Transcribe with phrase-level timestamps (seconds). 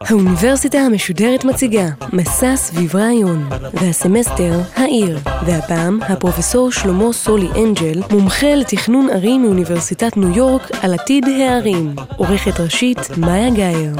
[0.00, 9.10] האוניברסיטה המשודרת מציגה מסע סביב רעיון, והסמסטר העיר, והפעם הפרופסור שלמה סולי אנג'ל, מומחה לתכנון
[9.10, 13.92] ערים מאוניברסיטת ניו יורק על עתיד הערים, עורכת ראשית מאיה גאייר.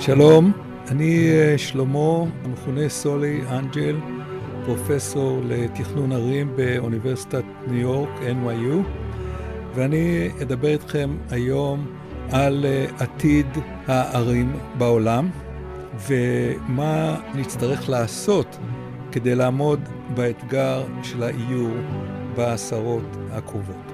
[0.00, 0.52] שלום,
[0.90, 3.96] אני אה, שלמה, המכונה סולי אנג'ל,
[4.64, 8.88] פרופסור לתכנון ערים באוניברסיטת ניו יורק, NYU,
[9.74, 11.86] ואני אדבר איתכם היום
[12.30, 13.46] על אה, עתיד
[13.86, 15.28] הערים בעולם
[16.08, 18.58] ומה נצטרך לעשות
[19.12, 19.80] כדי לעמוד
[20.14, 21.76] באתגר של האיור
[22.36, 23.92] בעשרות הקרובות.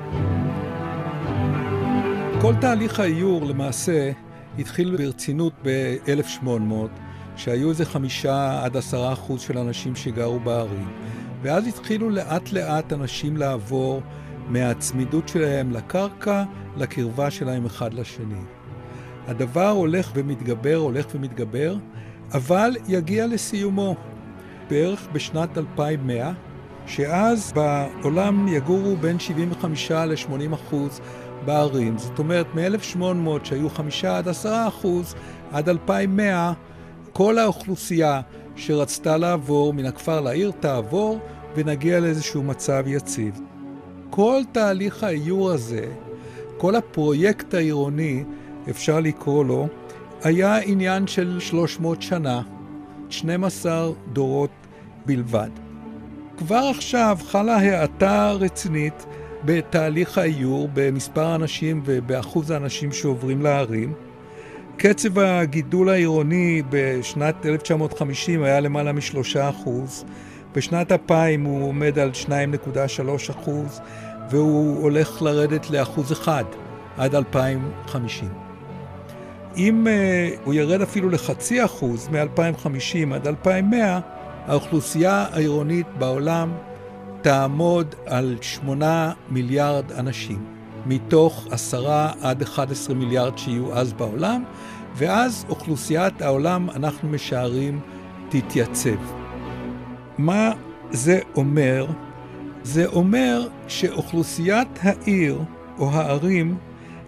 [2.41, 4.11] כל תהליך האיור למעשה
[4.59, 6.73] התחיל ברצינות ב-1800,
[7.37, 10.89] שהיו איזה חמישה עד עשרה אחוז של אנשים שגרו בערים,
[11.43, 14.03] ואז התחילו לאט לאט אנשים לעבור
[14.49, 16.45] מהצמידות שלהם לקרקע
[16.77, 18.41] לקרבה שלהם אחד לשני.
[19.27, 21.77] הדבר הולך ומתגבר, הולך ומתגבר,
[22.35, 23.97] אבל יגיע לסיומו
[24.71, 26.33] בערך בשנת 2100,
[26.87, 31.01] שאז בעולם יגורו בין 75 ל-80 אחוז
[31.47, 31.99] בערים.
[31.99, 35.15] זאת אומרת, מ-1800 שהיו 5 עד 10 אחוז,
[35.53, 36.53] עד 2100,
[37.13, 38.21] כל האוכלוסייה
[38.57, 41.19] שרצתה לעבור מן הכפר לעיר תעבור,
[41.57, 43.41] ונגיע לאיזשהו מצב יציב.
[44.11, 45.87] כל תהליך האיור הזה,
[46.57, 48.25] כל הפרויקט העירוני,
[48.71, 49.69] אפשר לקרוא לו,
[50.23, 52.43] היה עניין של 300 שנה,
[53.09, 54.51] 12 דורות
[55.07, 55.51] בלבד.
[56.39, 59.07] כבר עכשיו חלה האטה רצינית
[59.45, 63.93] בתהליך האיור, במספר האנשים ובאחוז האנשים שעוברים לערים.
[64.77, 70.05] קצב הגידול העירוני בשנת 1950 היה למעלה משלושה אחוז,
[70.55, 73.81] בשנת 2000 הוא עומד על 2.3 אחוז,
[74.31, 76.45] והוא הולך לרדת לאחוז אחד
[76.97, 78.29] עד 2050.
[79.57, 84.01] אם uh, הוא ירד אפילו לחצי אחוז מ-2050 עד 2100,
[84.47, 86.53] האוכלוסייה העירונית בעולם
[87.27, 90.45] תעמוד על 8 מיליארד אנשים,
[90.87, 94.45] מתוך 10 עד 11 מיליארד שיהיו אז בעולם,
[94.95, 97.81] ואז אוכלוסיית העולם, אנחנו משערים,
[98.29, 98.97] תתייצב.
[100.19, 100.53] מה
[100.91, 101.87] זה אומר?
[102.63, 105.41] זה אומר שאוכלוסיית העיר
[105.79, 106.59] או הערים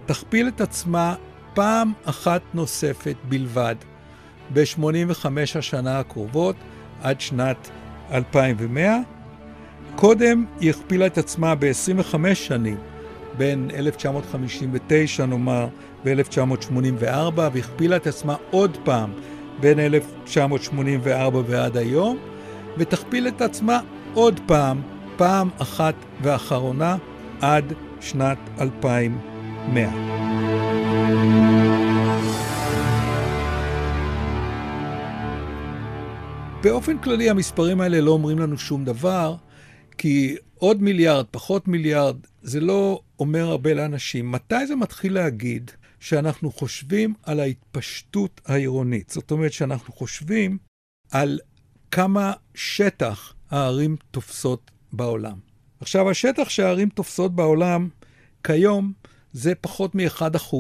[0.06, 1.14] תכפיל את עצמה
[1.54, 3.76] פעם אחת נוספת בלבד
[4.52, 5.26] ב-85
[5.58, 6.56] השנה הקרובות
[7.02, 7.70] עד שנת
[8.10, 9.17] 2100.
[10.00, 12.76] קודם היא הכפילה את עצמה ב-25 שנים,
[13.38, 15.68] בין 1959 נאמר
[16.04, 19.12] ו-1984, והכפילה את עצמה עוד פעם
[19.60, 22.18] בין 1984 ועד היום,
[22.78, 23.80] ותכפיל את עצמה
[24.14, 24.80] עוד פעם,
[25.16, 26.96] פעם אחת ואחרונה,
[27.40, 29.90] עד שנת 2100.
[36.62, 39.34] באופן כללי המספרים האלה לא אומרים לנו שום דבר,
[39.98, 44.32] כי עוד מיליארד, פחות מיליארד, זה לא אומר הרבה לאנשים.
[44.32, 45.70] מתי זה מתחיל להגיד
[46.00, 49.10] שאנחנו חושבים על ההתפשטות העירונית?
[49.10, 50.58] זאת אומרת שאנחנו חושבים
[51.10, 51.40] על
[51.90, 55.38] כמה שטח הערים תופסות בעולם.
[55.80, 57.88] עכשיו, השטח שהערים תופסות בעולם
[58.44, 58.92] כיום
[59.32, 60.56] זה פחות מ-1%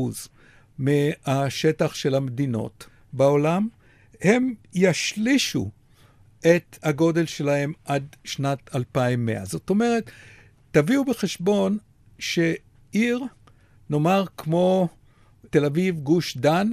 [0.78, 3.68] מהשטח של המדינות בעולם.
[4.20, 5.70] הם ישלישו
[6.40, 9.44] את הגודל שלהם עד שנת 2100.
[9.44, 10.10] זאת אומרת,
[10.70, 11.78] תביאו בחשבון
[12.18, 13.20] שעיר,
[13.90, 14.88] נאמר כמו
[15.50, 16.70] תל אביב, גוש דן,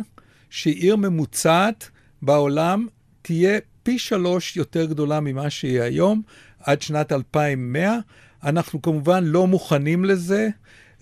[0.50, 1.90] שעיר ממוצעת
[2.22, 2.88] בעולם
[3.22, 6.22] תהיה פי שלוש יותר גדולה ממה שהיא היום,
[6.60, 8.00] עד שנת 2100.
[8.44, 10.50] אנחנו כמובן לא מוכנים לזה.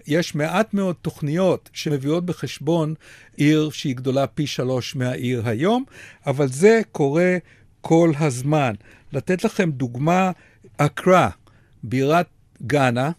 [0.08, 2.94] יש מעט מאוד תוכניות שמביאות בחשבון
[3.38, 5.84] עיר שהיא גדולה פי שלוש מהעיר היום,
[6.28, 7.38] אבל זה קורה
[7.86, 8.74] כל הזמן.
[9.14, 10.32] לתת לכם דוגמה,
[10.78, 11.30] אקרא,
[11.84, 12.28] בירת
[12.68, 13.12] גאנה,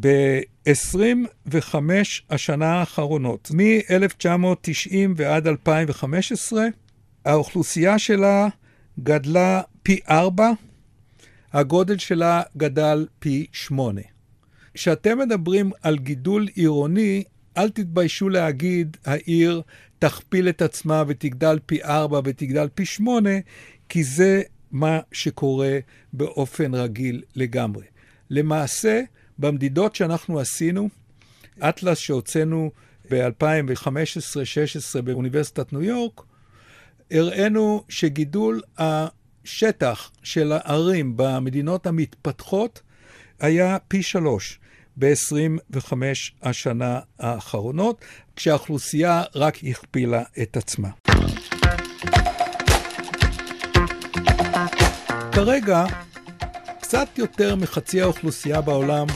[0.00, 1.74] ב-25
[2.30, 6.66] השנה האחרונות, מ-1990 ועד 2015,
[7.24, 8.48] האוכלוסייה שלה
[9.00, 10.50] גדלה פי ארבע,
[11.52, 14.00] הגודל שלה גדל פי שמונה.
[14.74, 17.24] כשאתם מדברים על גידול עירוני,
[17.56, 19.62] אל תתביישו להגיד, העיר
[19.98, 23.30] תכפיל את עצמה ותגדל פי ארבע ותגדל פי שמונה,
[23.88, 24.42] כי זה
[24.72, 25.78] מה שקורה
[26.12, 27.84] באופן רגיל לגמרי.
[28.30, 29.00] למעשה,
[29.38, 30.88] במדידות שאנחנו עשינו,
[31.58, 32.70] אטלס שהוצאנו
[33.10, 36.20] ב-2015-16 באוניברסיטת ניו יורק,
[37.10, 42.82] הראינו שגידול השטח של הערים במדינות המתפתחות
[43.40, 44.60] היה פי שלוש
[44.96, 45.92] ב-25
[46.42, 48.04] השנה האחרונות,
[48.36, 50.88] כשהאוכלוסייה רק הכפילה את עצמה.
[55.32, 55.84] כרגע,
[56.80, 59.06] קצת יותר מחצי האוכלוסייה בעולם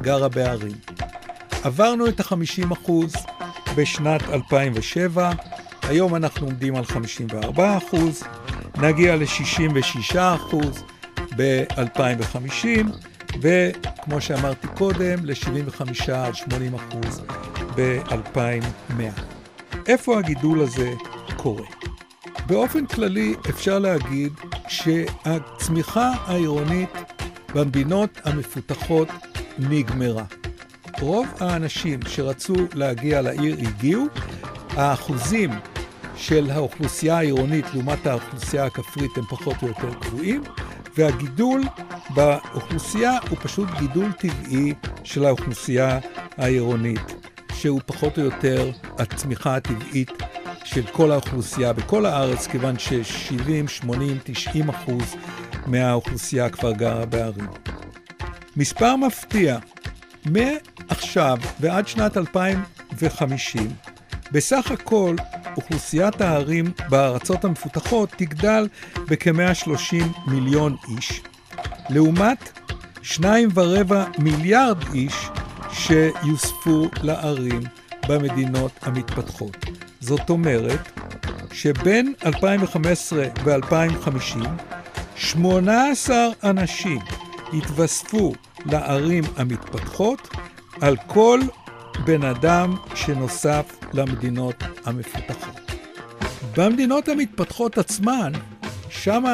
[0.00, 0.76] גרה בערים.
[1.62, 2.92] עברנו את ה-50%
[3.76, 5.32] בשנת 2007,
[5.82, 7.96] היום אנחנו עומדים על 54%,
[8.78, 10.56] נגיע ל-66%
[11.36, 12.66] ב-2050,
[14.06, 17.22] וכמו שאמרתי קודם, ל-75 עד 80 אחוז
[17.76, 19.02] ב-2100.
[19.86, 20.92] איפה הגידול הזה
[21.36, 21.66] קורה?
[22.46, 24.32] באופן כללי אפשר להגיד
[24.68, 26.88] שהצמיחה העירונית
[27.54, 29.08] במדינות המפותחות
[29.58, 30.24] נגמרה.
[31.00, 34.06] רוב האנשים שרצו להגיע לעיר הגיעו,
[34.70, 35.50] האחוזים
[36.16, 40.42] של האוכלוסייה העירונית לעומת האוכלוסייה הכפרית הם פחות או יותר קבועים,
[40.96, 41.60] והגידול
[42.16, 44.74] באוכלוסייה הוא פשוט גידול טבעי
[45.04, 45.98] של האוכלוסייה
[46.36, 47.14] העירונית,
[47.54, 50.12] שהוא פחות או יותר הצמיחה הטבעית
[50.64, 55.16] של כל האוכלוסייה בכל הארץ, כיוון ש-70, 80, 90 אחוז
[55.66, 57.48] מהאוכלוסייה כבר גרה בערים.
[58.56, 59.58] מספר מפתיע,
[60.26, 63.68] מעכשיו ועד שנת 2050,
[64.32, 65.16] בסך הכל
[65.56, 68.68] אוכלוסיית הערים בארצות המפותחות תגדל
[69.08, 71.22] בכ-130 מיליון איש,
[71.90, 72.58] לעומת
[73.02, 75.14] שניים ורבע מיליארד איש
[75.72, 77.62] שיוספו לערים
[78.08, 79.56] במדינות המתפתחות.
[80.00, 81.00] זאת אומרת
[81.52, 84.38] שבין 2015 ו-2050,
[85.16, 86.98] 18 אנשים
[87.52, 88.32] יתווספו
[88.66, 90.28] לערים המתפתחות
[90.80, 91.40] על כל
[92.04, 95.72] בן אדם שנוסף למדינות המפותחות.
[96.56, 98.32] במדינות המתפתחות עצמן,
[98.88, 99.24] שם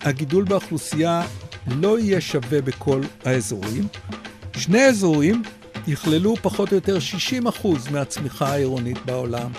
[0.00, 1.22] הגידול באוכלוסייה
[1.66, 3.86] לא יהיה שווה בכל האזורים.
[4.56, 5.42] שני אזורים
[5.86, 6.98] יכללו פחות או יותר
[7.62, 9.52] 60% מהצמיחה העירונית בעולם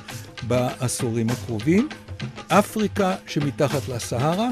[0.47, 1.89] בעשורים הקרובים,
[2.47, 4.50] אפריקה שמתחת לסהרה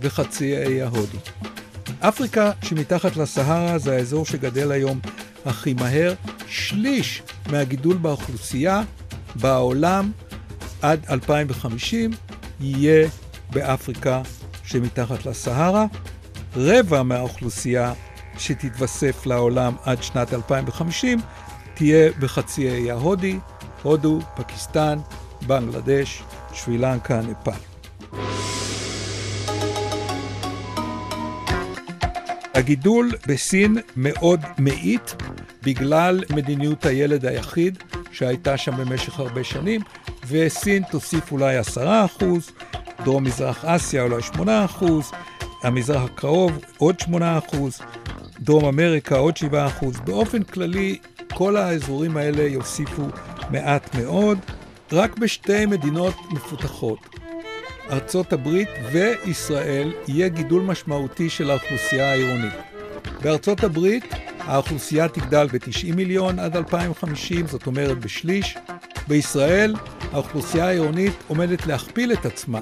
[0.00, 1.18] וחצי האי ההודי.
[2.00, 5.00] אפריקה שמתחת לסהרה זה האזור שגדל היום
[5.44, 6.14] הכי מהר,
[6.48, 8.82] שליש מהגידול באוכלוסייה
[9.34, 10.10] בעולם
[10.82, 12.10] עד 2050
[12.60, 13.08] יהיה
[13.50, 14.22] באפריקה
[14.64, 15.86] שמתחת לסהרה.
[16.56, 17.92] רבע מהאוכלוסייה
[18.38, 21.18] שתתווסף לעולם עד שנת 2050
[21.74, 23.38] תהיה בחצי האי ההודי,
[23.82, 24.98] הודו, פקיסטן,
[25.46, 26.22] בנגלדש,
[26.52, 27.54] שרי לנקה, נפאל.
[32.54, 35.14] הגידול בסין מאוד מאית
[35.62, 37.78] בגלל מדיניות הילד היחיד
[38.12, 39.80] שהייתה שם במשך הרבה שנים,
[40.28, 41.62] וסין תוסיף אולי 10%,
[43.04, 44.38] דרום-מזרח אסיה אולי 8%,
[45.62, 47.08] המזרח הקרוב עוד 8%,
[48.40, 50.00] דרום אמריקה עוד 7%.
[50.04, 50.98] באופן כללי,
[51.34, 53.02] כל האזורים האלה יוסיפו
[53.50, 54.38] מעט מאוד.
[54.92, 56.98] רק בשתי מדינות מפותחות,
[57.90, 62.52] ארצות הברית וישראל, יהיה גידול משמעותי של האוכלוסייה העירונית.
[63.22, 64.04] בארצות הברית
[64.38, 68.56] האוכלוסייה תגדל ב-90 מיליון עד 2050, זאת אומרת בשליש.
[69.08, 69.74] בישראל
[70.12, 72.60] האוכלוסייה העירונית עומדת להכפיל את עצמה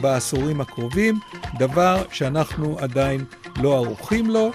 [0.00, 1.20] בעשורים הקרובים,
[1.58, 3.24] דבר שאנחנו עדיין
[3.56, 4.50] לא ערוכים לו,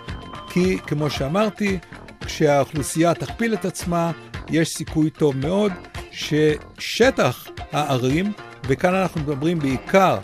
[0.50, 1.79] כי כמו שאמרתי,
[2.25, 4.12] כשהאוכלוסייה תכפיל את עצמה,
[4.50, 5.71] יש סיכוי טוב מאוד
[6.12, 8.31] ששטח הערים,
[8.67, 10.17] וכאן אנחנו מדברים בעיקר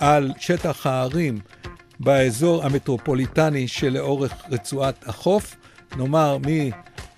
[0.00, 1.38] על שטח הערים
[2.00, 5.56] באזור המטרופוליטני שלאורך רצועת החוף,
[5.96, 6.38] נאמר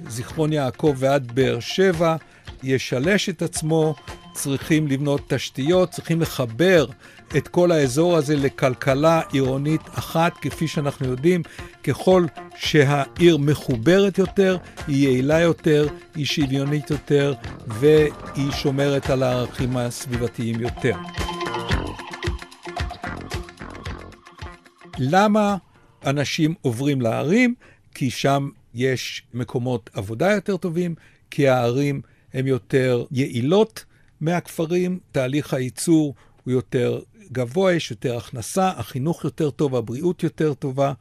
[0.01, 2.17] מזיכרון יעקב ועד באר שבע,
[2.63, 3.95] ישלש את עצמו,
[4.33, 6.87] צריכים לבנות תשתיות, צריכים לחבר
[7.37, 11.43] את כל האזור הזה לכלכלה עירונית אחת, כפי שאנחנו יודעים,
[11.85, 12.25] ככל
[12.57, 14.57] שהעיר מחוברת יותר,
[14.87, 17.35] היא יעילה יותר, היא שוויונית יותר,
[17.67, 20.97] והיא שומרת על הערכים הסביבתיים יותר.
[24.99, 25.57] למה
[26.07, 27.55] אנשים עוברים לערים?
[27.95, 30.95] כי שם יש מקומות עבודה יותר טובים,
[31.31, 32.01] כי הערים
[32.35, 33.85] הן יותר יעילות
[34.21, 37.01] מהכפרים, תהליך הייצור הוא יותר
[37.33, 40.93] גבוה, יש יותר הכנסה, החינוך יותר טוב, הבריאות יותר טובה,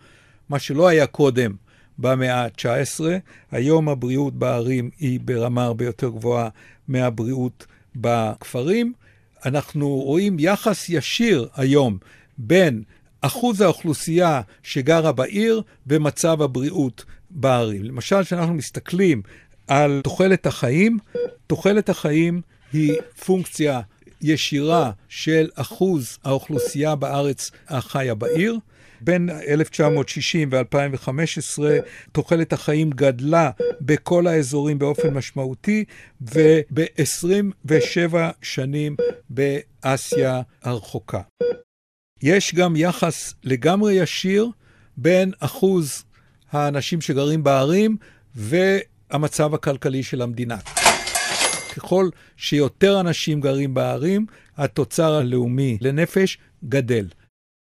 [0.50, 1.56] מה שלא היה קודם
[1.98, 3.00] במאה ה-19.
[3.52, 6.50] היום הבריאות בערים היא ברמה הרבה יותר גבוהה
[6.88, 8.94] מהבריאות בכפרים.
[9.46, 11.98] אנחנו רואים יחס ישיר היום
[12.38, 12.84] בין
[13.22, 17.84] אחוז האוכלוסייה שגרה בעיר ומצב הבריאות בערים.
[17.84, 19.22] למשל, כשאנחנו מסתכלים
[19.68, 20.98] על תוחלת החיים.
[21.48, 22.42] תוחלת החיים
[22.74, 22.94] היא
[23.26, 23.82] פונקציה
[24.22, 28.58] ישירה של אחוז האוכלוסייה בארץ החיה בעיר.
[29.02, 31.62] בין 1960 ו-2015
[32.12, 35.84] תוחלת החיים גדלה בכל האזורים באופן משמעותי,
[36.22, 38.96] וב-27 שנים
[39.30, 41.22] באסיה הרחוקה.
[42.22, 44.50] יש גם יחס לגמרי ישיר
[44.98, 46.04] בין אחוז
[46.52, 47.98] האנשים שגרים בערים
[48.36, 50.58] והמצב הכלכלי של המדינה.
[51.76, 54.26] ככל שיותר אנשים גרים בערים,
[54.58, 57.08] התוצר הלאומי לנפש גדל.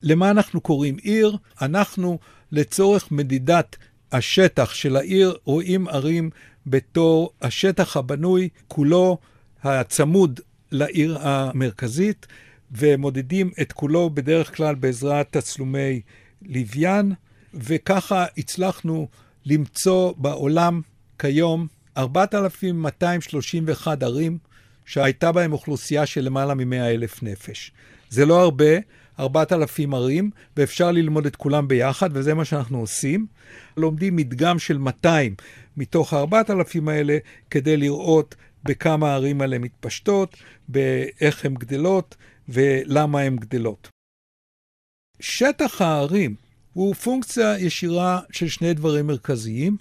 [0.02, 1.36] למה אנחנו קוראים עיר?
[1.62, 2.18] אנחנו,
[2.52, 3.76] לצורך מדידת
[4.12, 6.30] השטח של העיר, רואים ערים
[6.66, 9.18] בתור השטח הבנוי כולו,
[9.62, 10.40] הצמוד
[10.72, 12.26] לעיר המרכזית,
[12.70, 16.00] ומודדים את כולו בדרך כלל בעזרת תצלומי
[16.42, 17.12] לוויין,
[17.54, 19.08] וככה הצלחנו
[19.46, 20.80] למצוא בעולם
[21.18, 24.38] כיום 4,231 ערים
[24.84, 27.72] שהייתה בהן אוכלוסייה של למעלה מ-100 אלף נפש.
[28.10, 28.74] זה לא הרבה,
[29.18, 33.26] 4,000 ערים, ואפשר ללמוד את כולם ביחד, וזה מה שאנחנו עושים.
[33.76, 35.34] לומדים מדגם של 200
[35.76, 37.18] מתוך ה-4,000 האלה,
[37.50, 38.34] כדי לראות
[38.64, 40.36] בכמה הערים האלה מתפשטות,
[40.68, 42.16] באיך הן גדלות
[42.48, 43.88] ולמה הן גדלות.
[45.20, 46.34] שטח הערים
[46.72, 49.76] הוא פונקציה ישירה של שני דברים מרכזיים.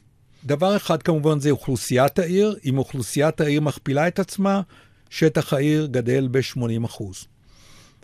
[0.45, 2.55] דבר אחד כמובן זה אוכלוסיית העיר.
[2.65, 4.61] אם אוכלוסיית העיר מכפילה את עצמה,
[5.09, 7.03] שטח העיר גדל ב-80%.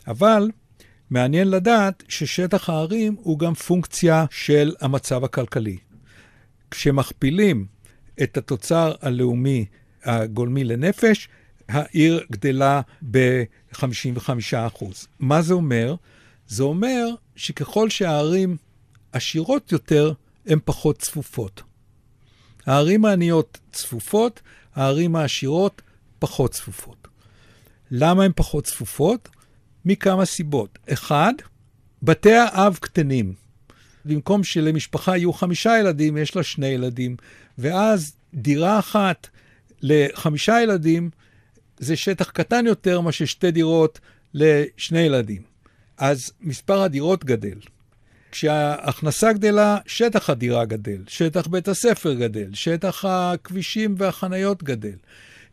[0.07, 0.51] אבל
[1.09, 5.77] מעניין לדעת ששטח הערים הוא גם פונקציה של המצב הכלכלי.
[6.71, 7.65] כשמכפילים
[8.23, 9.65] את התוצר הלאומי
[10.03, 11.29] הגולמי לנפש,
[11.69, 12.81] העיר גדלה
[13.11, 14.85] ב-55%.
[15.19, 15.95] מה זה אומר?
[16.47, 18.57] זה אומר שככל שהערים
[19.11, 20.13] עשירות יותר,
[20.45, 21.63] הן פחות צפופות.
[22.65, 24.41] הערים העניות צפופות,
[24.75, 25.81] הערים העשירות
[26.19, 27.07] פחות צפופות.
[27.91, 29.29] למה הן פחות צפופות?
[29.85, 30.79] מכמה סיבות.
[30.93, 31.33] אחד,
[32.03, 33.33] בתי האב קטנים.
[34.05, 37.15] במקום שלמשפחה יהיו חמישה ילדים, יש לה שני ילדים,
[37.57, 39.27] ואז דירה אחת
[39.81, 41.09] לחמישה ילדים
[41.79, 43.99] זה שטח קטן יותר מאשר שתי דירות
[44.33, 45.41] לשני ילדים.
[45.97, 47.59] אז מספר הדירות גדל.
[48.31, 54.95] כשההכנסה גדלה, שטח הדירה גדל, שטח בית הספר גדל, שטח הכבישים והחניות גדל.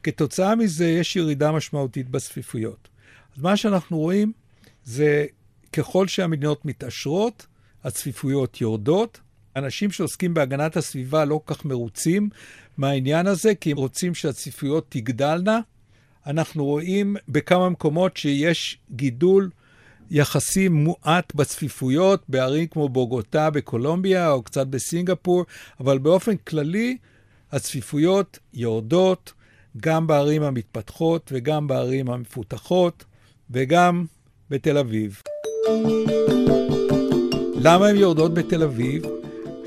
[0.03, 2.89] כתוצאה מזה יש ירידה משמעותית בצפיפויות.
[3.37, 4.33] אז מה שאנחנו רואים
[4.85, 5.27] זה
[5.73, 7.47] ככל שהמדינות מתעשרות,
[7.85, 9.21] הצפיפויות יורדות.
[9.57, 12.29] אנשים שעוסקים בהגנת הסביבה לא כך מרוצים
[12.77, 15.61] מהעניין הזה, כי הם רוצים שהצפיפויות תגדלנה.
[16.27, 19.51] אנחנו רואים בכמה מקומות שיש גידול
[20.11, 25.45] יחסי מועט בצפיפויות, בערים כמו בוגוטה בקולומביה או קצת בסינגפור,
[25.81, 26.97] אבל באופן כללי
[27.53, 29.33] הצפיפויות יורדות
[29.77, 33.05] גם בערים המתפתחות וגם בערים המפותחות.
[33.51, 34.05] וגם
[34.51, 35.23] בתל אביב.
[37.55, 39.03] למה הן יורדות בתל אביב?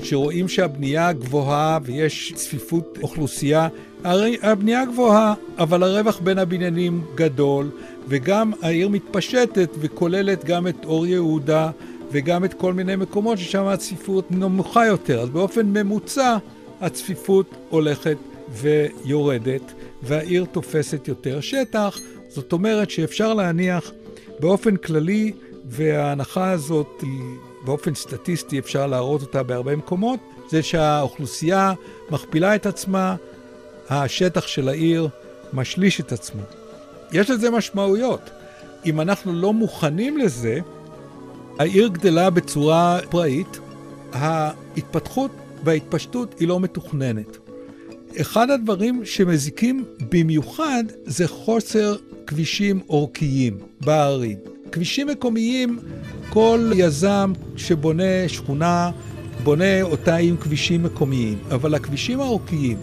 [0.00, 3.68] כשרואים שהבנייה גבוהה ויש צפיפות אוכלוסייה,
[4.04, 7.70] הרי הבנייה גבוהה, אבל הרווח בין הבניינים גדול,
[8.08, 11.70] וגם העיר מתפשטת וכוללת גם את אור יהודה
[12.12, 15.20] וגם את כל מיני מקומות ששם הצפיפות נמוכה יותר.
[15.20, 16.36] אז באופן ממוצע
[16.80, 18.16] הצפיפות הולכת
[18.52, 23.92] ויורדת, והעיר תופסת יותר שטח, זאת אומרת שאפשר להניח
[24.40, 25.32] באופן כללי,
[25.64, 27.22] וההנחה הזאת היא
[27.64, 31.72] באופן סטטיסטי, אפשר להראות אותה בהרבה מקומות, זה שהאוכלוסייה
[32.10, 33.16] מכפילה את עצמה,
[33.90, 35.08] השטח של העיר
[35.52, 36.42] משליש את עצמו.
[37.12, 38.30] יש לזה משמעויות.
[38.86, 40.58] אם אנחנו לא מוכנים לזה,
[41.58, 43.58] העיר גדלה בצורה פראית,
[44.12, 45.30] ההתפתחות
[45.64, 47.38] וההתפשטות היא לא מתוכננת.
[48.20, 51.96] אחד הדברים שמזיקים במיוחד זה חוסר
[52.26, 54.36] כבישים אורכיים בערים.
[54.72, 55.78] כבישים מקומיים,
[56.28, 58.90] כל יזם שבונה שכונה,
[59.44, 61.38] בונה אותה עם כבישים מקומיים.
[61.50, 62.78] אבל הכבישים האורכיים,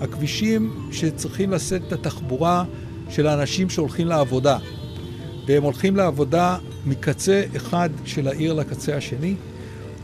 [0.00, 2.64] הכבישים שצריכים לשאת את התחבורה
[3.10, 4.58] של האנשים שהולכים לעבודה,
[5.46, 9.34] והם הולכים לעבודה מקצה אחד של העיר לקצה השני,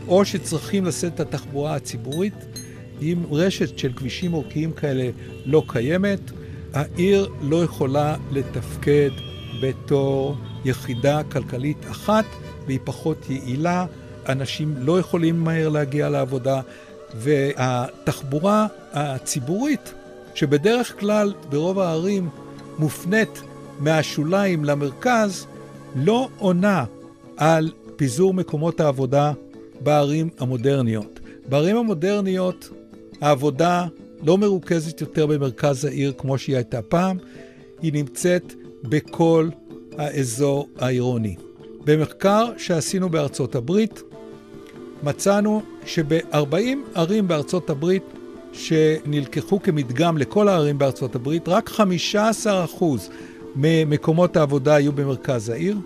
[0.09, 2.35] או שצריכים לשאת את התחבורה הציבורית,
[3.03, 5.11] אם רשת של כבישים אורכיים כאלה
[5.45, 6.21] לא קיימת,
[6.73, 9.11] העיר לא יכולה לתפקד
[9.62, 12.25] בתור יחידה כלכלית אחת,
[12.67, 13.87] והיא פחות יעילה.
[14.29, 16.61] אנשים לא יכולים מהר להגיע לעבודה,
[17.15, 19.95] והתחבורה הציבורית,
[20.35, 22.29] שבדרך כלל ברוב הערים
[22.79, 23.43] מופנית
[23.79, 25.47] מהשוליים למרכז,
[25.97, 26.85] לא עונה
[27.37, 29.33] על פיזור מקומות העבודה
[29.81, 31.21] בערים המודרניות.
[31.49, 32.69] בערים המודרניות
[33.21, 33.87] העבודה
[34.23, 37.17] לא מרוכזת יותר במרכז העיר כמו שהיא הייתה פעם,
[37.83, 38.53] היא נמצאת
[38.85, 39.49] בכל
[39.99, 41.37] האזור העירוני.
[41.85, 44.03] במחקר שעשינו בארצות הברית,
[45.03, 46.57] מצאנו שב-40
[46.95, 48.02] ערים בארצות הברית
[48.52, 52.85] שנלקחו כמדגם לכל הערים בארצות הברית, רק 15%
[53.57, 55.76] ממקומות העבודה היו במרכז העיר,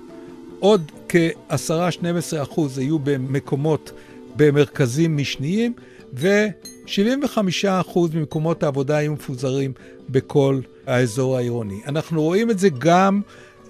[0.58, 3.92] עוד כ-10-12% היו במקומות
[4.36, 5.72] במרכזים משניים,
[6.14, 9.72] ו-75% ממקומות העבודה היו מפוזרים
[10.08, 11.80] בכל האזור העירוני.
[11.86, 13.20] אנחנו רואים את זה גם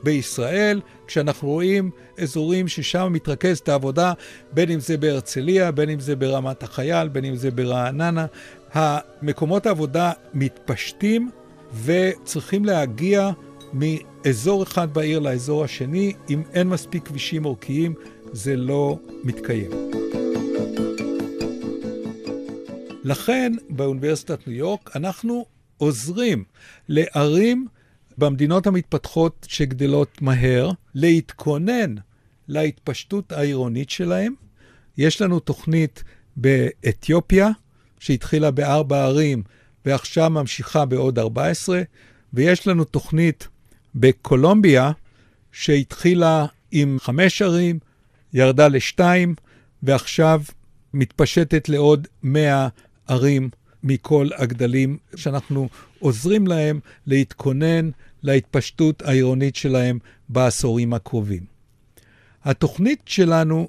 [0.02, 4.12] בישראל, כשאנחנו רואים אזורים ששם מתרכזת העבודה,
[4.52, 8.26] בין אם זה בהרצליה, בין אם זה ברמת החייל, בין אם זה ברעננה.
[8.73, 11.30] המקומות העבודה מתפשטים
[11.85, 13.30] וצריכים להגיע
[13.73, 16.12] מאזור אחד בעיר לאזור השני.
[16.30, 17.95] אם אין מספיק כבישים עורקיים,
[18.33, 19.71] זה לא מתקיים.
[23.04, 25.47] לכן, באוניברסיטת ניו יורק אנחנו
[25.78, 26.45] עוזרים
[26.88, 27.66] לערים
[28.20, 31.94] במדינות המתפתחות שגדלות מהר להתכונן
[32.48, 34.34] להתפשטות העירונית שלהם.
[34.98, 36.04] יש לנו תוכנית
[36.36, 37.48] באתיופיה,
[37.98, 39.42] שהתחילה בארבע ערים
[39.84, 41.82] ועכשיו ממשיכה בעוד 14,
[42.32, 43.48] ויש לנו תוכנית
[43.94, 44.92] בקולומביה
[45.52, 47.78] שהתחילה עם חמש ערים,
[48.32, 49.34] ירדה לשתיים,
[49.82, 50.42] ועכשיו
[50.94, 52.68] מתפשטת לעוד 100
[53.06, 53.50] ערים
[53.82, 57.90] מכל הגדלים, שאנחנו עוזרים להם להתכונן
[58.22, 59.98] להתפשטות העירונית שלהם
[60.28, 61.44] בעשורים הקרובים.
[62.44, 63.68] התוכנית שלנו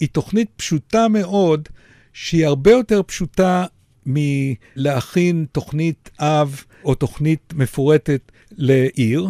[0.00, 1.68] היא תוכנית פשוטה מאוד,
[2.12, 3.66] שהיא הרבה יותר פשוטה
[4.06, 9.28] מלהכין תוכנית אב או תוכנית מפורטת לעיר.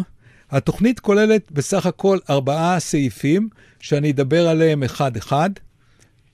[0.51, 3.49] התוכנית כוללת בסך הכל ארבעה סעיפים,
[3.79, 5.49] שאני אדבר עליהם אחד-אחד.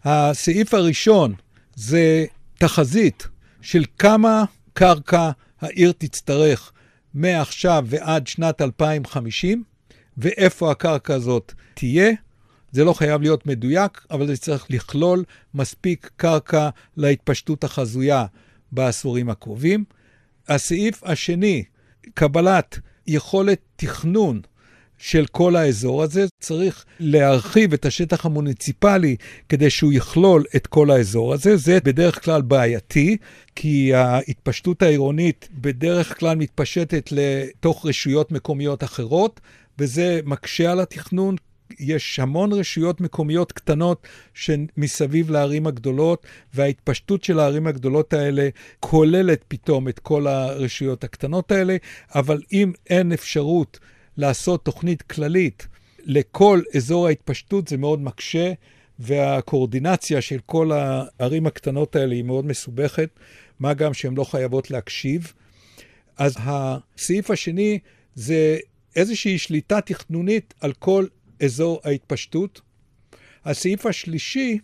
[0.03, 1.33] הסעיף הראשון
[1.75, 2.25] זה
[2.57, 3.27] תחזית
[3.61, 6.71] של כמה קרקע העיר תצטרך
[7.17, 9.63] מעכשיו ועד שנת 2050,
[10.17, 12.11] ואיפה הקרקע הזאת תהיה.
[12.71, 18.25] זה לא חייב להיות מדויק, אבל זה צריך לכלול מספיק קרקע להתפשטות החזויה
[18.71, 19.83] בעשורים הקרובים.
[20.47, 21.63] הסעיף השני,
[22.13, 24.41] קבלת יכולת תכנון
[24.97, 26.25] של כל האזור הזה.
[26.39, 29.15] צריך להרחיב את השטח המוניציפלי
[29.49, 31.57] כדי שהוא יכלול את כל האזור הזה.
[31.57, 33.17] זה בדרך כלל בעייתי,
[33.55, 39.39] כי ההתפשטות העירונית בדרך כלל מתפשטת לתוך רשויות מקומיות אחרות,
[39.79, 41.35] וזה מקשה על התכנון,
[41.79, 49.87] יש המון רשויות מקומיות קטנות שמסביב לערים הגדולות, וההתפשטות של הערים הגדולות האלה כוללת פתאום
[49.87, 51.77] את כל הרשויות הקטנות האלה,
[52.15, 53.79] אבל אם אין אפשרות
[54.17, 55.67] לעשות תוכנית כללית
[55.99, 58.53] לכל אזור ההתפשטות, זה מאוד מקשה,
[58.99, 63.09] והקואורדינציה של כל הערים הקטנות האלה היא מאוד מסובכת,
[63.59, 65.33] מה גם שהן לא חייבות להקשיב.
[66.17, 67.79] אז הסעיף השני
[68.15, 68.57] זה
[68.95, 71.05] איזושהי שליטה תכנונית על כל
[71.43, 72.61] אזור ההתפשטות.
[73.45, 74.59] הסעיף השלישי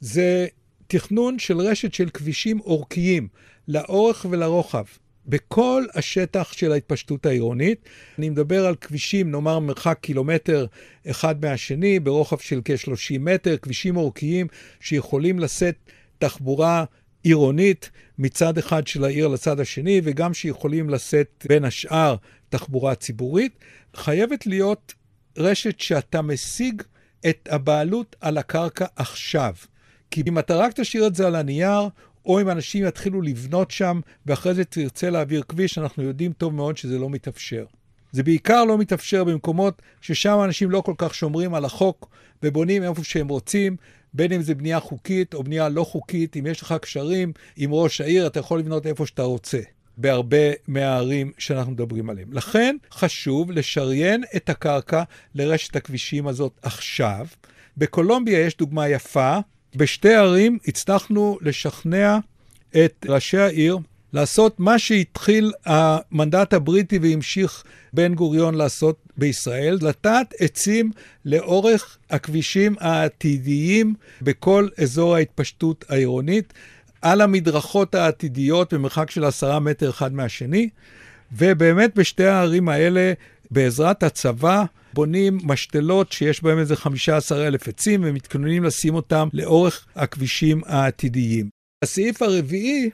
[0.00, 0.46] זה
[0.86, 3.28] תכנון של רשת של כבישים אורכיים,
[3.68, 4.84] לאורך ולרוחב.
[5.26, 7.88] בכל השטח של ההתפשטות העירונית.
[8.18, 10.66] אני מדבר על כבישים, נאמר מרחק קילומטר
[11.10, 14.46] אחד מהשני, ברוחב של כ-30 מטר, כבישים אורכיים
[14.80, 15.76] שיכולים לשאת
[16.18, 16.84] תחבורה
[17.22, 22.16] עירונית מצד אחד של העיר לצד השני, וגם שיכולים לשאת בין השאר
[22.48, 23.58] תחבורה ציבורית.
[23.96, 24.94] חייבת להיות
[25.38, 26.82] רשת שאתה משיג
[27.28, 29.54] את הבעלות על הקרקע עכשיו.
[30.10, 31.88] כי אם אתה רק תשאיר את זה על הנייר,
[32.26, 36.76] או אם אנשים יתחילו לבנות שם, ואחרי זה תרצה להעביר כביש, אנחנו יודעים טוב מאוד
[36.76, 37.64] שזה לא מתאפשר.
[38.12, 42.08] זה בעיקר לא מתאפשר במקומות ששם אנשים לא כל כך שומרים על החוק
[42.42, 43.76] ובונים איפה שהם רוצים,
[44.14, 46.36] בין אם זה בנייה חוקית או בנייה לא חוקית.
[46.36, 49.60] אם יש לך קשרים עם ראש העיר, אתה יכול לבנות איפה שאתה רוצה.
[49.96, 52.32] בהרבה מהערים שאנחנו מדברים עליהם.
[52.32, 55.02] לכן חשוב לשריין את הקרקע
[55.34, 57.26] לרשת הכבישים הזאת עכשיו.
[57.76, 59.38] בקולומביה יש דוגמה יפה.
[59.76, 62.18] בשתי ערים הצלחנו לשכנע
[62.70, 63.78] את ראשי העיר
[64.12, 70.90] לעשות מה שהתחיל המנדט הבריטי והמשיך בן גוריון לעשות בישראל, לטעת עצים
[71.24, 76.52] לאורך הכבישים העתידיים בכל אזור ההתפשטות העירונית.
[77.02, 80.68] על המדרכות העתידיות במרחק של עשרה מטר אחד מהשני,
[81.32, 83.12] ובאמת בשתי הערים האלה,
[83.50, 90.60] בעזרת הצבא, בונים משתלות שיש בהם איזה 15 אלף עצים ומתכוננים לשים אותם לאורך הכבישים
[90.66, 91.48] העתידיים.
[91.84, 92.90] הסעיף הרביעי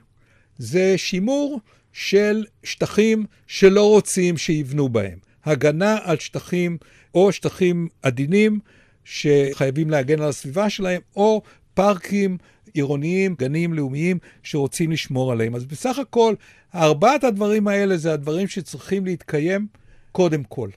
[0.58, 1.60] זה שימור
[1.92, 5.18] של שטחים שלא רוצים שיבנו בהם.
[5.44, 6.76] הגנה על שטחים
[7.14, 8.58] או שטחים עדינים
[9.04, 11.42] שחייבים להגן על הסביבה שלהם, או
[11.74, 12.38] פארקים
[12.74, 15.54] עירוניים, גנים לאומיים שרוצים לשמור עליהם.
[15.54, 16.34] אז בסך הכל,
[16.74, 19.66] ארבעת הדברים האלה זה הדברים שצריכים להתקיים
[20.12, 20.68] קודם כל.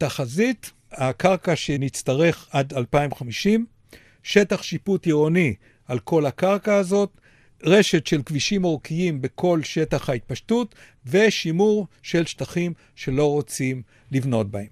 [0.00, 3.66] תחזית, הקרקע שנצטרך עד 2050,
[4.22, 5.54] שטח שיפוט עירוני
[5.86, 7.20] על כל הקרקע הזאת,
[7.64, 10.74] רשת של כבישים אורכיים בכל שטח ההתפשטות,
[11.06, 13.82] ושימור של שטחים שלא רוצים
[14.12, 14.66] לבנות בהם.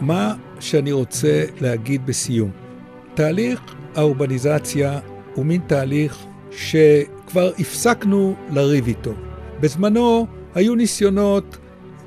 [0.00, 2.50] מה שאני רוצה להגיד בסיום,
[3.14, 3.60] תהליך
[3.94, 5.00] האורבניזציה
[5.34, 9.12] הוא מין תהליך שכבר הפסקנו לריב איתו.
[9.60, 11.58] בזמנו היו ניסיונות,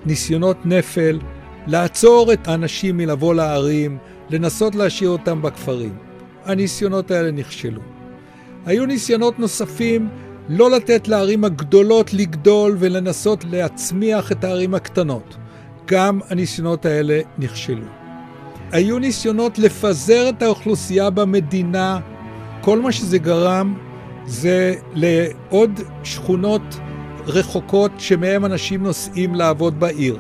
[0.06, 1.20] ניסיונות נפל,
[1.68, 3.98] לעצור את האנשים מלבוא לערים,
[4.30, 5.96] לנסות להשאיר אותם בכפרים.
[6.46, 7.82] הניסיונות האלה נכשלו.
[8.66, 10.10] היו ניסיונות נוספים
[10.50, 15.38] לא לתת לערים הגדולות לגדול ולנסות להצמיח את הערים הקטנות.
[15.86, 17.86] גם הניסיונות האלה נכשלו.
[18.72, 22.00] היו ניסיונות לפזר את האוכלוסייה במדינה,
[22.62, 23.78] כל מה שזה גרם
[24.26, 26.62] זה לעוד שכונות
[27.26, 30.18] רחוקות שמהם אנשים נוסעים לעבוד בעיר.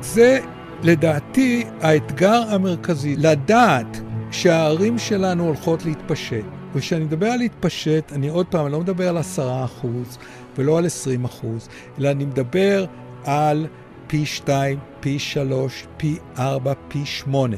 [0.00, 0.40] זה
[0.82, 6.44] לדעתי האתגר המרכזי, לדעת שהערים שלנו הולכות להתפשט.
[6.74, 10.18] וכשאני מדבר על להתפשט, אני עוד פעם, אני לא מדבר על עשרה אחוז
[10.58, 12.84] ולא על עשרים אחוז, אלא אני מדבר
[13.24, 13.66] על
[14.06, 17.56] פי שתיים, פי שלוש, פי ארבע, פי שמונה.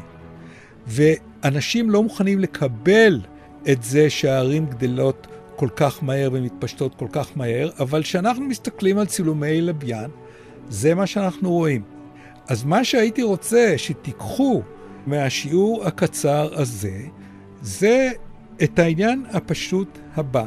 [0.87, 3.21] ואנשים לא מוכנים לקבל
[3.73, 5.27] את זה שהערים גדלות
[5.61, 10.11] כל כך מהר ומתפשטות כל כך מהר, אבל כשאנחנו מסתכלים על צילומי לוויין,
[10.69, 11.83] זה מה שאנחנו רואים.
[12.49, 14.63] אז מה שהייתי רוצה שתיקחו
[15.07, 16.99] מהשיעור הקצר הזה,
[17.63, 18.11] זה
[18.63, 20.45] את העניין הפשוט הבא.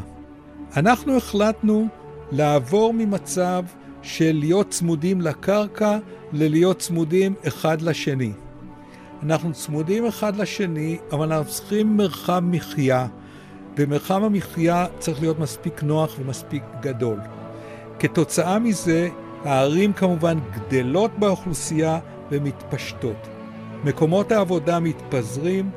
[0.77, 1.87] אנחנו החלטנו
[2.31, 3.63] לעבור ממצב
[4.01, 5.97] של להיות צמודים לקרקע
[6.31, 8.31] ללהיות צמודים אחד לשני.
[9.23, 13.07] אנחנו צמודים אחד לשני, אבל אנחנו צריכים מרחב מחיה,
[13.77, 17.19] ומרחב המחיה צריך להיות מספיק נוח ומספיק גדול.
[17.99, 19.09] כתוצאה מזה,
[19.45, 21.99] הערים כמובן גדלות באוכלוסייה
[22.31, 23.27] ומתפשטות.
[23.83, 25.69] מקומות העבודה מתפזרים,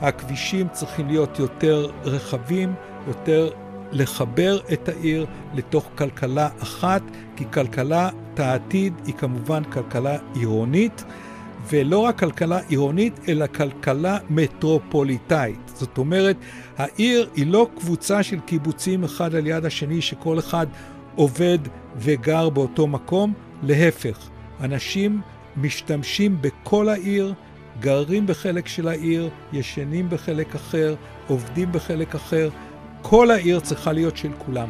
[0.00, 2.74] הכבישים צריכים להיות יותר רחבים,
[3.08, 3.50] יותר
[3.92, 7.02] לחבר את העיר לתוך כלכלה אחת,
[7.36, 11.04] כי כלכלת העתיד היא כמובן כלכלה עירונית,
[11.70, 15.60] ולא רק כלכלה עירונית, אלא כלכלה מטרופוליטאית.
[15.66, 16.36] זאת אומרת,
[16.78, 20.66] העיר היא לא קבוצה של קיבוצים אחד על יד השני, שכל אחד
[21.16, 21.58] עובד
[21.96, 24.28] וגר באותו מקום, להפך,
[24.60, 25.20] אנשים
[25.56, 27.34] משתמשים בכל העיר,
[27.80, 30.94] גרים בחלק של העיר, ישנים בחלק אחר,
[31.28, 32.50] עובדים בחלק אחר.
[33.02, 34.68] כל העיר צריכה להיות של כולם,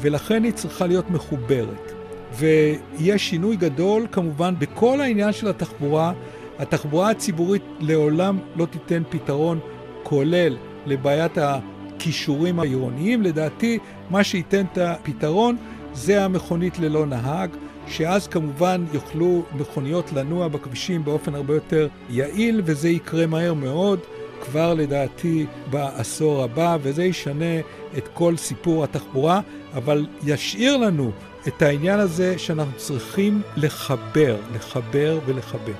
[0.00, 1.92] ולכן היא צריכה להיות מחוברת.
[2.34, 6.12] ויש שינוי גדול כמובן בכל העניין של התחבורה.
[6.58, 9.58] התחבורה הציבורית לעולם לא תיתן פתרון
[10.02, 13.22] כולל לבעיית הכישורים העירוניים.
[13.22, 13.78] לדעתי,
[14.10, 15.56] מה שייתן את הפתרון
[15.94, 17.50] זה המכונית ללא נהג,
[17.88, 24.00] שאז כמובן יוכלו מכוניות לנוע בכבישים באופן הרבה יותר יעיל, וזה יקרה מהר מאוד,
[24.40, 27.58] כבר לדעתי בעשור הבא, וזה ישנה
[27.98, 29.40] את כל סיפור התחבורה,
[29.74, 31.10] אבל ישאיר לנו
[31.48, 35.72] את העניין הזה שאנחנו צריכים לחבר, לחבר ולחבר.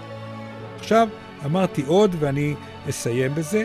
[0.79, 1.09] עכשיו,
[1.45, 2.55] אמרתי עוד ואני
[2.91, 3.65] אסיים בזה,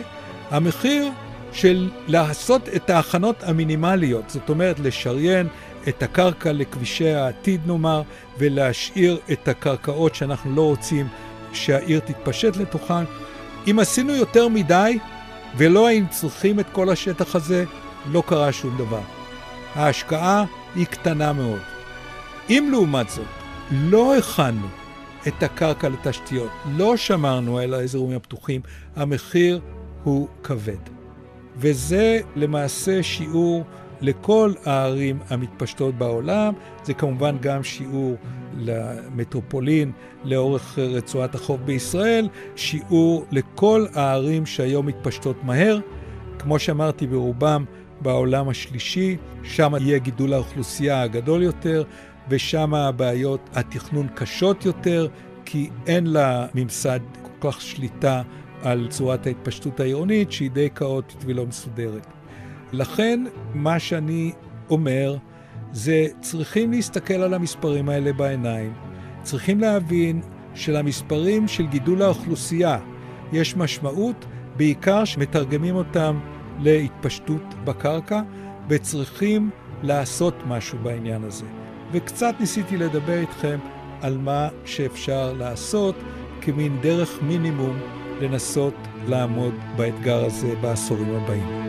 [0.50, 1.10] המחיר
[1.52, 5.48] של לעשות את ההכנות המינימליות, זאת אומרת לשריין
[5.88, 8.02] את הקרקע לכבישי העתיד נאמר,
[8.38, 11.08] ולהשאיר את הקרקעות שאנחנו לא רוצים
[11.52, 13.04] שהעיר תתפשט לתוכן.
[13.70, 14.98] אם עשינו יותר מדי
[15.56, 17.64] ולא היינו צריכים את כל השטח הזה,
[18.06, 19.00] לא קרה שום דבר.
[19.74, 21.71] ההשקעה היא קטנה מאוד.
[22.50, 23.26] אם לעומת זאת
[23.70, 24.66] לא הכנו
[25.28, 28.60] את הקרקע לתשתיות, לא שמרנו על האזורים הפתוחים,
[28.96, 29.60] המחיר
[30.04, 30.78] הוא כבד.
[31.56, 33.64] וזה למעשה שיעור
[34.00, 38.16] לכל הערים המתפשטות בעולם, זה כמובן גם שיעור
[38.58, 39.92] למטרופולין
[40.24, 45.78] לאורך רצועת החוף בישראל, שיעור לכל הערים שהיום מתפשטות מהר.
[46.38, 47.64] כמו שאמרתי, ברובם
[48.00, 51.84] בעולם השלישי, שם יהיה גידול האוכלוסייה הגדול יותר,
[52.28, 55.08] ושם הבעיות התכנון קשות יותר,
[55.44, 58.22] כי אין לה ממסד כל כך שליטה
[58.62, 62.06] על צורת ההתפשטות העירונית, שהיא די כאוטית ולא מסודרת.
[62.72, 64.32] לכן, מה שאני
[64.70, 65.16] אומר,
[65.72, 68.72] זה צריכים להסתכל על המספרים האלה בעיניים.
[69.22, 70.20] צריכים להבין
[70.54, 72.78] שלמספרים של גידול האוכלוסייה
[73.32, 74.24] יש משמעות,
[74.56, 76.18] בעיקר שמתרגמים אותם
[76.58, 78.20] להתפשטות בקרקע,
[78.68, 79.50] וצריכים
[79.82, 81.61] לעשות משהו בעניין הזה.
[81.92, 83.58] וקצת ניסיתי לדבר איתכם
[84.02, 85.94] על מה שאפשר לעשות
[86.40, 87.78] כמין דרך מינימום
[88.20, 88.74] לנסות
[89.06, 91.62] לעמוד באתגר הזה בעשורים הבאים.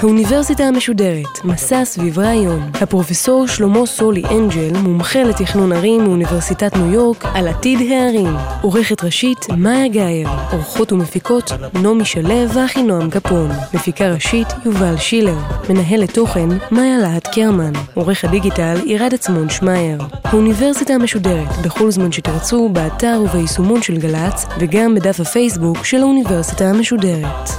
[0.00, 2.70] האוניברסיטה המשודרת, מסע סביב רעיון.
[2.74, 8.36] הפרופסור שלמה סולי אנג'ל, מומחה לתכנון ערים מאוניברסיטת ניו יורק, על עתיד הערים.
[8.62, 10.28] עורכת ראשית, מאיה גאייר.
[10.52, 13.50] עורכות ומפיקות, נעמי שלו ואחינועם קפון.
[13.74, 15.38] מפיקה ראשית, יובל שילר.
[15.68, 17.72] מנהלת תוכן, מאיה להט קרמן.
[17.94, 20.02] עורך הדיגיטל, ירד עצמון שמייר.
[20.24, 27.50] האוניברסיטה המשודרת, בכל זמן שתרצו, באתר וביישומון של גל"צ, וגם בדף הפייסבוק של האוניברסיטה המשודרת.